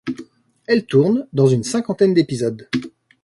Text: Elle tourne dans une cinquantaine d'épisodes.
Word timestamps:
Elle 0.65 0.87
tourne 0.87 1.27
dans 1.31 1.45
une 1.45 1.61
cinquantaine 1.63 2.15
d'épisodes. 2.15 2.67